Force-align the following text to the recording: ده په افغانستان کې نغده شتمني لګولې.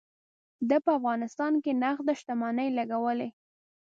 ده 0.69 0.77
په 0.85 0.91
افغانستان 0.97 1.53
کې 1.63 1.71
نغده 1.83 2.13
شتمني 2.19 2.67
لګولې. 2.77 3.29